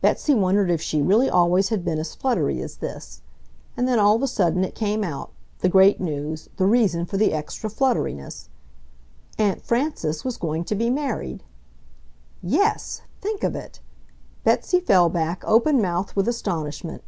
Betsy 0.00 0.32
wondered 0.32 0.70
if 0.70 0.80
she 0.80 1.02
really 1.02 1.28
always 1.28 1.68
had 1.68 1.84
been 1.84 1.98
as 1.98 2.14
fluttery 2.14 2.62
as 2.62 2.78
this. 2.78 3.20
And 3.76 3.86
then, 3.86 3.98
all 3.98 4.16
of 4.16 4.22
a 4.22 4.26
sudden 4.26 4.64
it 4.64 4.74
came 4.74 5.04
out, 5.04 5.32
the 5.58 5.68
great 5.68 6.00
news, 6.00 6.48
the 6.56 6.64
reason 6.64 7.04
for 7.04 7.18
the 7.18 7.34
extra 7.34 7.68
flutteriness. 7.68 8.48
Aunt 9.38 9.60
Frances 9.60 10.24
was 10.24 10.38
going 10.38 10.64
to 10.64 10.74
be 10.74 10.88
married! 10.88 11.42
Yes! 12.42 13.02
Think 13.20 13.44
of 13.44 13.54
it! 13.54 13.80
Betsy 14.44 14.80
fell 14.80 15.10
back 15.10 15.44
open 15.46 15.82
mouthed 15.82 16.14
with 16.14 16.26
astonishment. 16.26 17.02